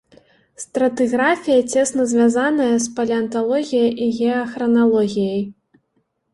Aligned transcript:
Стратыграфія 0.61 1.59
цесна 1.73 2.07
звязаная 2.15 2.71
з 2.87 2.95
палеанталогіяй 2.97 3.91
і 4.07 4.11
геахраналогіяй. 4.17 5.41